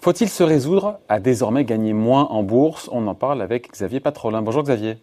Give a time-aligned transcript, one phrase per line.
[0.00, 2.88] Faut-il se résoudre à désormais gagner moins en bourse?
[2.92, 4.42] On en parle avec Xavier Patrolin.
[4.42, 4.98] Bonjour Xavier.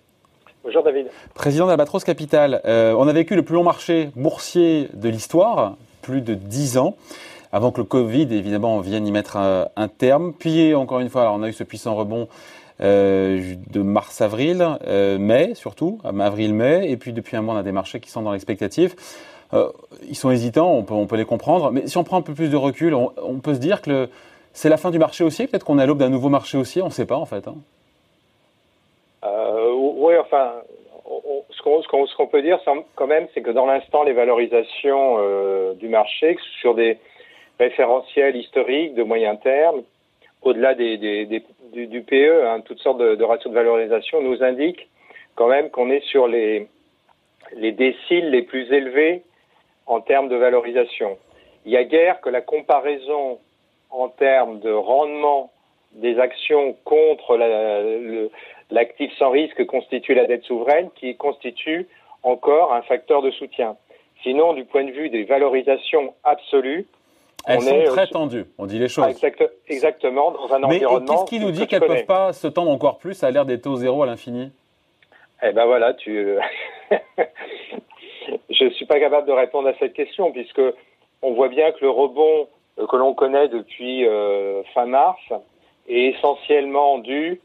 [0.63, 1.07] Bonjour David.
[1.33, 2.61] Président d'Albatros Capital.
[2.65, 6.95] Euh, on a vécu le plus long marché boursier de l'histoire, plus de 10 ans,
[7.51, 10.31] avant que le Covid, évidemment, vienne y mettre un, terme.
[10.31, 15.53] Puis, encore une fois, on a eu ce puissant rebond euh, de mars-avril, euh, mai
[15.55, 18.95] surtout, avril-mai, et puis depuis un mois, on a des marchés qui sont dans l'expectative.
[20.07, 22.33] ils sont hésitants, on peut, on peut, les comprendre, mais si on prend un peu
[22.33, 24.09] plus de recul, on, on peut se dire que
[24.53, 26.81] c'est la fin du marché haussier Peut-être qu'on est à l'aube d'un nouveau marché haussier,
[26.81, 27.47] on ne sait pas en fait.
[27.47, 27.55] Hein.
[29.23, 30.53] Euh, oui, enfin,
[31.51, 32.59] ce qu'on peut dire
[32.95, 36.97] quand même, c'est que dans l'instant, les valorisations euh, du marché sur des
[37.59, 39.81] référentiels historiques de moyen terme,
[40.41, 44.89] au-delà des, du, PE, hein, toutes sortes de, ratios de valorisation, nous indiquent
[45.35, 46.67] quand même qu'on est sur les,
[47.55, 49.23] les déciles les plus élevés
[49.85, 51.17] en termes de valorisation.
[51.65, 53.39] Il y a guère que la comparaison
[53.89, 55.51] en termes de rendement
[55.93, 57.37] des actions contre
[58.69, 61.87] l'actif sans risque constitue la dette souveraine, qui constitue
[62.23, 63.75] encore un facteur de soutien.
[64.21, 66.85] Sinon, du point de vue des valorisations absolues,
[67.49, 69.05] elles sont très tendues, on dit les choses.
[69.67, 71.05] exactement, dans un Mais environnement.
[71.05, 73.59] Qu'est-ce qui nous dit qu'elles ne peuvent pas se tendre encore plus à l'ère des
[73.59, 74.51] taux zéro à l'infini?
[75.41, 76.35] Eh ben voilà, tu.
[78.49, 80.61] Je ne suis pas capable de répondre à cette question, puisque
[81.21, 82.47] on voit bien que le rebond
[82.79, 85.21] euh, que l'on connaît depuis euh, fin mars
[85.87, 87.41] est essentiellement dû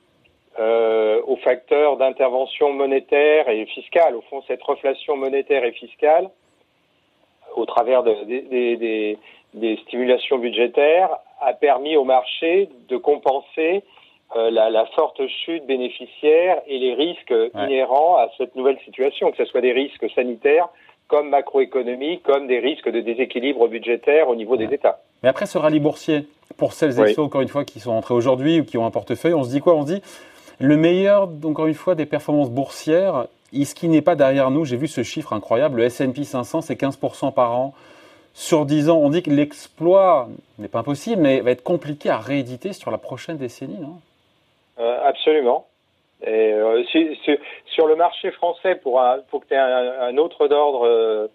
[0.59, 4.15] euh, aux facteurs d'intervention monétaire et fiscale.
[4.15, 6.31] Au fond, cette reflation monétaire et fiscale,
[7.57, 9.19] au travers de, des,
[9.55, 11.11] des, stimulations budgétaires,
[11.41, 13.83] a permis au marché de compenser
[14.35, 19.45] la, la, forte chute bénéficiaire et les risques inhérents à cette nouvelle situation, que ce
[19.45, 20.69] soit des risques sanitaires
[21.09, 25.01] comme macroéconomiques, comme des risques de déséquilibre budgétaire au niveau des États.
[25.23, 28.15] Mais après ce rallye boursier, pour celles et ceux, encore une fois, qui sont entrés
[28.15, 29.75] aujourd'hui ou qui ont un portefeuille, on se dit quoi?
[29.75, 30.03] On se dit
[30.59, 34.77] le meilleur, encore une fois, des performances boursières, ce qui n'est pas derrière nous, j'ai
[34.77, 37.75] vu ce chiffre incroyable, le S&P 500, c'est 15% par an.
[38.35, 40.29] Sur 10 ans, on dit que l'exploit
[40.59, 44.01] n'est pas impossible, mais va être compliqué à rééditer sur la prochaine décennie, non?
[44.81, 45.67] Euh, Absolument.
[46.27, 46.83] Euh,
[47.67, 51.29] sur le marché français, pour, pour que tu aies un, autre ordre, euh,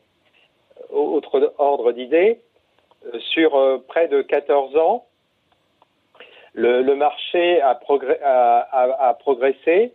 [0.90, 2.42] autre ordre d'idée,
[3.06, 5.06] euh, sur près de 14 ans,
[6.54, 7.76] le, marché a,
[9.20, 9.94] progressé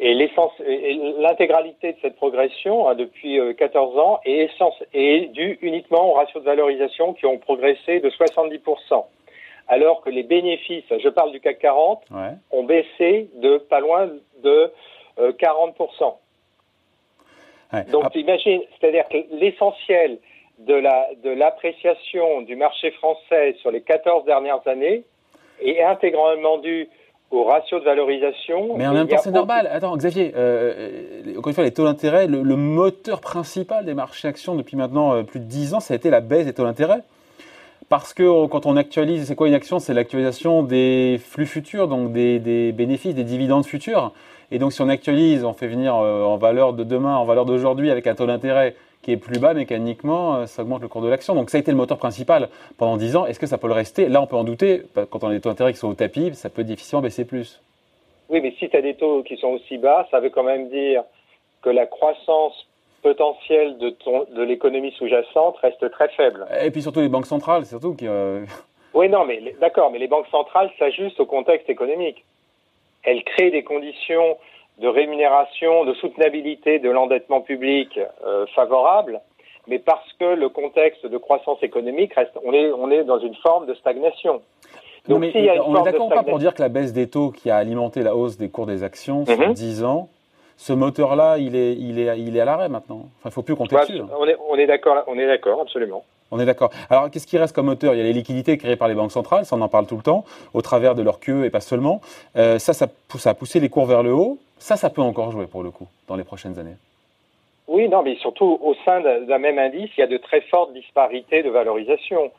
[0.00, 0.14] et
[1.18, 4.48] l'intégralité de cette progression hein, depuis 14 euh, ans est,
[4.94, 9.04] est, due uniquement aux ratios de valorisation qui ont progressé de 70%,
[9.66, 12.04] alors que les bénéfices, je parle du CAC 40,
[12.52, 14.08] ont baissé de pas loin
[14.42, 14.72] de
[15.18, 16.14] 40%.
[17.90, 20.18] Donc imagine, c'est-à-dire que l'essentiel
[20.58, 25.02] de l'appréciation du marché français sur les 14 dernières années
[25.60, 26.88] est intégralement dû
[27.30, 28.76] au ratio de valorisation.
[28.76, 29.68] Mais en même temps, c'est normal.
[29.70, 30.72] Attends, Xavier, euh,
[31.26, 35.14] euh, encore une fois, les taux d'intérêt, le, moteur principal des marchés actions depuis maintenant
[35.14, 37.02] euh, plus de 10 ans, ça a été la baisse des taux d'intérêt.
[37.88, 39.78] Parce que quand on actualise, c'est quoi une action?
[39.78, 44.12] C'est l'actualisation des flux futurs, donc des, des, bénéfices, des dividendes futurs.
[44.50, 47.90] Et donc si on actualise, on fait venir en valeur de demain, en valeur d'aujourd'hui
[47.90, 51.08] avec un taux d'intérêt qui est plus bas mécaniquement, euh, ça augmente le cours de
[51.08, 51.34] l'action.
[51.34, 53.26] Donc ça a été le moteur principal pendant 10 ans.
[53.26, 54.08] Est-ce que ça peut le rester?
[54.08, 54.82] Là, on peut en douter.
[55.10, 57.62] Quand on a des taux d'intérêt qui sont au tapis, ça peut difficilement baisser plus.
[58.28, 60.68] Oui, mais si tu as des taux qui sont aussi bas, ça veut quand même
[60.68, 61.02] dire
[61.62, 62.66] que la croissance
[63.02, 63.96] potentielle de,
[64.34, 66.46] de l'économie sous-jacente reste très faible.
[66.62, 68.06] Et puis surtout les banques centrales, surtout qui...
[68.06, 68.44] Euh,
[68.94, 72.24] oui, non, mais d'accord, mais les banques centrales s'ajustent au contexte économique.
[73.04, 74.36] Elles créent des conditions
[74.78, 79.20] de rémunération, de soutenabilité de l'endettement public euh, favorable,
[79.66, 83.34] mais parce que le contexte de croissance économique reste, on est, on est dans une
[83.36, 84.40] forme de stagnation.
[85.08, 88.02] Donc, on est d'accord pas pour dire que la baisse des taux qui a alimenté
[88.02, 89.88] la hausse des cours des actions sur 10 mhm.
[89.88, 90.08] ans,
[90.56, 93.06] ce moteur-là, il est, il, est, il est à l'arrêt maintenant.
[93.18, 94.02] Enfin, il ne faut plus compter dessus.
[94.18, 96.04] On est, on est d'accord, on est d'accord, absolument.
[96.30, 96.70] On est d'accord.
[96.90, 99.12] Alors, qu'est-ce qui reste comme moteur Il y a les liquidités créées par les banques
[99.12, 101.60] centrales, ça on en parle tout le temps, au travers de leur queue et pas
[101.60, 102.00] seulement.
[102.36, 102.86] Euh, ça, ça,
[103.24, 104.38] a poussé les cours vers le haut.
[104.58, 106.76] Ça, ça peut encore jouer pour le coup dans les prochaines années.
[107.68, 110.72] Oui, non, mais surtout au sein d'un même indice, il y a de très fortes
[110.72, 112.32] disparités de valorisation.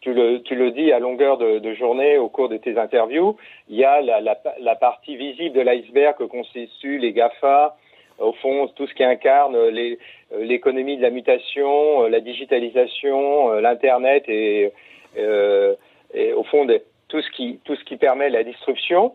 [0.00, 3.36] Tu le, tu le dis à longueur de, journée au cours de tes interviews,
[3.68, 7.76] il y a la, la, partie visible de l'iceberg que constituent les GAFA,
[8.18, 9.56] au fond, tout ce qui incarne
[10.38, 14.72] l'économie de la mutation, la digitalisation, l'Internet et,
[15.18, 15.74] euh,
[16.36, 16.66] au fond,
[17.08, 19.14] tout, ce qui, tout ce qui permet la disruption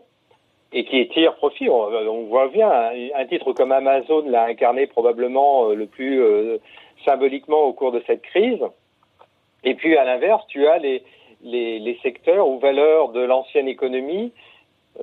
[0.72, 1.68] et qui tire profit.
[1.70, 2.70] On, voit bien,
[3.14, 6.22] un, titre comme Amazon l'a incarné probablement le plus
[7.04, 8.62] symboliquement au cours de cette crise.
[9.64, 11.02] Et puis à l'inverse, tu as les,
[11.42, 14.32] les, secteurs ou valeurs de l'ancienne économie,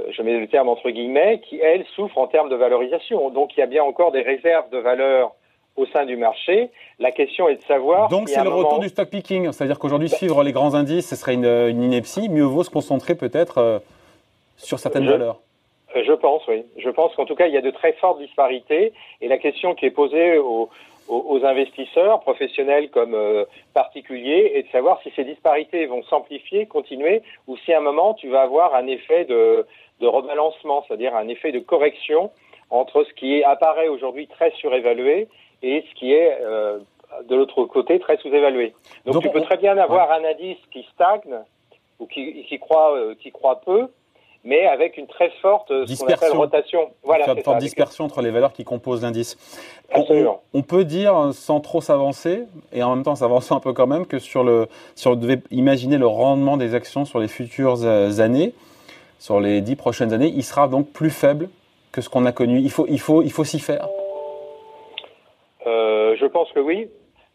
[0.09, 3.29] je mets le terme entre guillemets, qui elles souffrent en termes de valorisation.
[3.29, 5.33] Donc il y a bien encore des réserves de valeur
[5.75, 6.69] au sein du marché.
[6.99, 8.09] La question est de savoir.
[8.09, 11.15] Donc c'est le retour du stock picking, c'est-à-dire qu'aujourd'hui bah suivre les grands indices, ce
[11.15, 12.29] serait une, une ineptie.
[12.29, 13.79] Mieux vaut se concentrer peut-être euh,
[14.57, 15.39] sur certaines valeurs.
[15.95, 16.65] Euh, je pense, oui.
[16.77, 18.93] Je pense qu'en tout cas, il y a de très fortes disparités.
[19.21, 20.69] Et la question qui est posée aux,
[21.07, 27.21] aux, investisseurs, professionnels comme euh, particuliers, est de savoir si ces disparités vont s'amplifier, continuer,
[27.47, 29.65] ou si à un moment tu vas avoir un effet de,
[30.01, 32.31] de rebalancement, c'est-à-dire un effet de correction
[32.69, 35.27] entre ce qui apparaît aujourd'hui très surévalué
[35.61, 36.79] et ce qui est euh,
[37.27, 38.73] de l'autre côté très sous-évalué.
[39.05, 41.39] Donc, tu peux très bien avoir un indice qui stagne
[41.99, 43.87] ou qui, qui croit euh, qui croit peu,
[44.45, 46.37] mais avec une très forte dispersion.
[46.37, 46.91] rotation.
[47.03, 49.37] Voilà, une forte dispersion entre les valeurs qui composent l'indice.
[49.93, 53.87] On, on, peut dire, sans trop s'avancer, et en même temps s'avancer un peu quand
[53.87, 57.83] même, que sur le, si on devait imaginer le rendement des actions sur les futures
[57.83, 58.53] euh, années,
[59.17, 61.49] sur les dix prochaines années, il sera donc plus faible
[61.91, 62.59] que ce qu'on a connu.
[62.59, 63.87] Il faut, il faut, il faut s'y faire.
[65.65, 66.87] Euh, je pense que oui.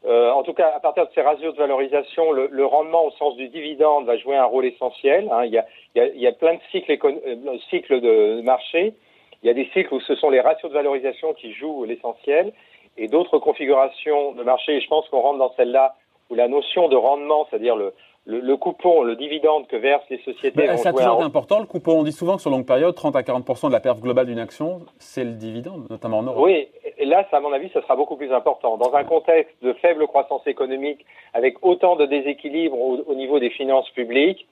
[0.07, 3.11] Euh, en tout cas, à partir de ces ratios de valorisation, le, le, rendement au
[3.13, 5.29] sens du dividende va jouer un rôle essentiel.
[5.31, 5.45] Hein.
[5.45, 8.41] Il, y a, il, y a, il, y a, plein de cycles, euh, cycles de
[8.41, 8.95] marché.
[9.43, 12.53] Il y a des cycles où ce sont les ratios de valorisation qui jouent l'essentiel
[12.97, 14.77] et d'autres configurations de marché.
[14.77, 15.95] Et je pense qu'on rentre dans celle-là
[16.31, 17.93] où la notion de rendement, c'est-à-dire le,
[18.27, 20.67] le, coupon, le dividende que versent les sociétés.
[20.67, 21.59] Bah, c'est toujours important.
[21.59, 24.01] Le coupon, on dit souvent que sur longue période, 30 à 40 de la perte
[24.01, 26.43] globale d'une action, c'est le dividende, notamment en Europe.
[26.43, 26.69] Oui,
[27.01, 28.77] et là, à mon avis, ça sera beaucoup plus important.
[28.77, 33.89] Dans un contexte de faible croissance économique, avec autant de déséquilibres au, niveau des finances
[33.91, 34.47] publiques,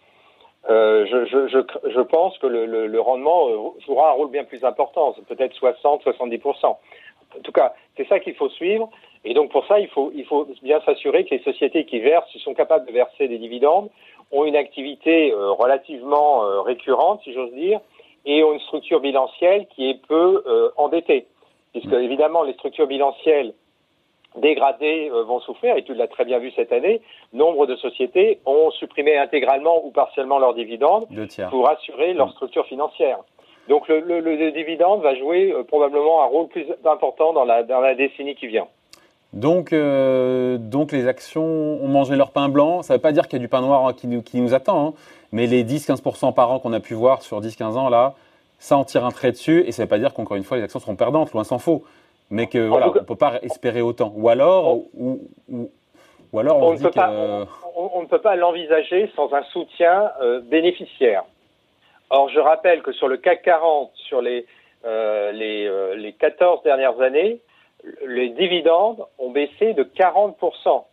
[0.71, 6.65] euh, je, pense que le, rendement euh, jouera un rôle bien plus important, peut-être 60-70%.
[6.65, 6.79] En
[7.45, 8.89] tout cas, c'est ça qu'il faut suivre.
[9.27, 10.11] Et donc pour ça, il faut,
[10.62, 13.91] bien s'assurer que les sociétés qui versent, sont capables de verser des dividendes,
[14.33, 17.81] ont une activité euh, relativement récurrente, si j'ose dire,
[18.25, 21.27] et ont une structure bilancielle qui est peu endettée.
[21.73, 23.55] Puisque évidemment, les structures bilancielles
[24.37, 27.00] dégradées vont souffrir, et tu l'as très bien vu cette année,
[27.32, 31.06] nombre de sociétés ont supprimé intégralement ou partiellement leurs dividendes
[31.50, 33.19] pour assurer leur structure financière.
[33.69, 37.81] Donc le, le, le dividende va jouer probablement un rôle plus important dans la, dans
[37.81, 38.69] la décennie qui vient.
[39.32, 42.82] Donc, euh, donc les actions ont mangé leur pain blanc.
[42.82, 44.41] Ça ne veut pas dire qu'il y a du pain noir hein, qui nous, qui
[44.41, 44.94] nous attend, hein.
[45.32, 48.14] mais les 10-15% par an qu'on a pu voir sur 10-15 ans, là,
[48.58, 49.64] ça en tire un trait dessus.
[49.66, 51.58] Et ça ne veut pas dire qu'encore une fois, les actions seront perdantes, loin s'en
[51.58, 51.84] faut.
[52.31, 54.12] Mais que voilà, on ne peut pas espérer autant.
[54.14, 57.10] Ou alors, ou, ou, alors on, ne peut pas,
[57.75, 61.25] on, ne peut pas l'envisager sans un soutien euh, bénéficiaire.
[62.10, 64.46] Or, je rappelle que sur le CAC 40, sur les,
[64.84, 67.40] euh, les, les 14 dernières années,
[68.06, 70.84] les dividendes ont baissé de 40%.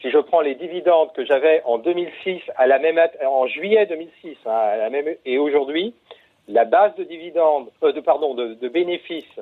[0.00, 4.36] Si je prends les dividendes que j'avais en 2006, à la même, en juillet 2006,
[4.46, 5.94] hein, à la même, et aujourd'hui,
[6.48, 9.40] la base de dividendes, euh, de, pardon, de, de bénéfices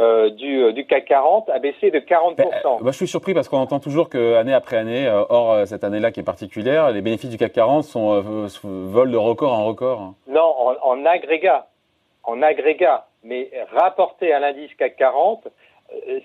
[0.00, 2.82] euh, du, euh, du, CAC 40 a baissé de 40%.
[2.82, 5.84] Ben, je suis surpris parce qu'on entend toujours que année après année, euh, hors cette
[5.84, 8.20] année-là qui est particulière, les bénéfices du CAC 40 sont
[8.64, 10.14] volent de record en record.
[10.26, 11.68] Non, en, en agrégat,
[12.24, 15.46] en agrégat, mais rapporté à l'indice CAC 40,
[15.92, 16.20] euh,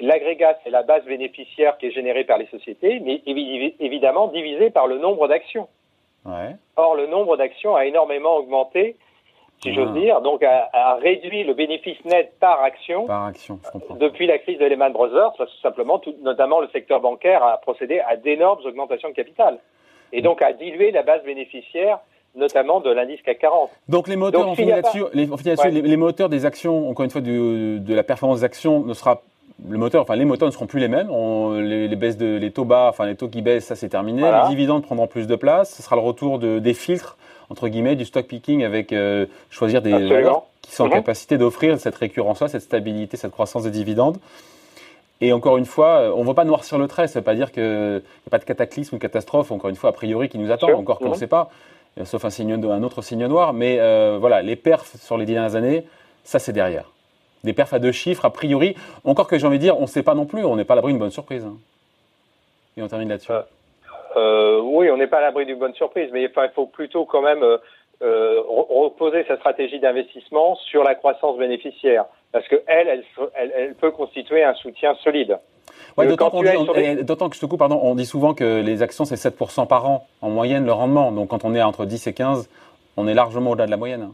[0.00, 4.86] l'agrégat, c'est la base bénéficiaire qui est générée par les sociétés, mais évidemment divisée par
[4.86, 5.68] le nombre d'actions.
[6.76, 8.96] Or, le nombre d'actions a énormément augmenté,
[9.62, 9.98] si j'ose ah.
[9.98, 13.58] dire, donc a, réduit le bénéfice net par action, par action
[13.98, 17.58] depuis la crise de Lehman Brothers, parce que simplement, tout, notamment le secteur bancaire a
[17.58, 19.58] procédé à d'énormes augmentations de capital,
[20.12, 21.98] et donc a dilué la base bénéficiaire
[22.34, 23.70] notamment de l'indice CAC 40.
[23.88, 24.54] Donc les moteurs,
[25.14, 29.22] les, moteurs des actions, encore une fois, de la performance des actions ne sera
[29.66, 31.08] le moteur, enfin les moteurs ne seront plus les mêmes.
[31.58, 34.22] les, baisses de les taux bas, enfin les taux qui baissent, ça c'est terminé.
[34.22, 35.74] Les dividendes prendront plus de place.
[35.74, 37.16] Ce sera le retour de, des filtres
[37.50, 40.94] entre guillemets du stock picking avec euh, choisir des valeurs qui sont en mhm.
[40.94, 44.18] capacité d'offrir cette récurrence, cette stabilité, cette croissance des dividendes.
[45.20, 47.06] Et encore une fois, euh, on ne va pas noircir le trait.
[47.08, 49.70] Ça ne veut pas dire qu'il n'y a pas de cataclysme ou de catastrophe, encore
[49.70, 51.16] une fois, a priori, qui nous attend, encore qu'on ne mhm.
[51.16, 51.50] sait pas.
[51.98, 53.52] Euh, sauf un, signe, un autre signe noir.
[53.52, 55.84] Mais euh, voilà, les perfs sur les dernières années,
[56.24, 56.92] ça c'est derrière.
[57.44, 58.74] Des perfs à deux chiffres, a priori.
[59.04, 60.74] Encore que j'ai envie de dire, on ne sait pas non plus, on n'est pas
[60.74, 61.44] à l'abri d'une bonne surprise.
[61.44, 61.56] Hein.
[62.76, 63.32] Et on termine là-dessus.
[64.16, 67.22] Euh, oui, on n'est pas à l'abri d'une bonne surprise, mais il faut plutôt quand
[67.22, 67.44] même
[68.00, 73.04] reposer sa stratégie d'investissement sur la croissance bénéficiaire, parce qu'elle, elle,
[73.34, 75.38] elle, peut constituer un soutien solide.
[75.96, 79.66] Ouais, d'autant, que je te coupe, pardon, on dit souvent que les actions, c'est 7%
[79.66, 81.10] par an, en moyenne, le rendement.
[81.10, 82.50] Donc quand on est entre 10 et 15,
[82.96, 84.10] on est largement au-delà de la moyenne.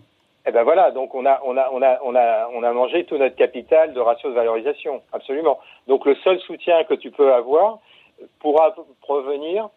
[0.47, 3.05] Eh ben voilà, donc on a, on a, on a, on a, on a mangé
[3.05, 5.59] tout notre capital de ratio de valorisation, absolument.
[5.87, 7.79] Donc le seul soutien que tu peux avoir
[8.41, 9.69] pourra provenir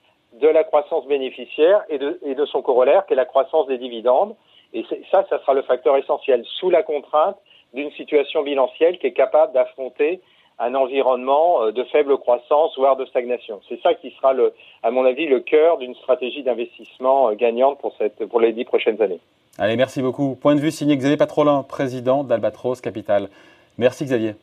[0.42, 3.78] de la croissance bénéficiaire et de, et de son corollaire, qui est la croissance des
[3.78, 4.36] dividendes.
[4.74, 7.38] Et ça, ça sera le facteur essentiel, sous la contrainte
[7.74, 10.22] d'une situation bilancielle qui est capable d'affronter
[10.60, 13.60] un environnement euh, de faible croissance, voire de stagnation.
[13.68, 17.80] C'est ça qui sera, le, à mon avis, le cœur d'une stratégie d'investissement euh, gagnante
[17.80, 19.20] pour, cette, pour les dix prochaines années.
[19.58, 20.36] Allez, merci beaucoup.
[20.36, 23.30] Point de vue signé Xavier Patrolin, président d'Albatros Capital.
[23.78, 24.36] Merci Xavier.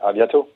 [0.00, 0.48] À bientôt.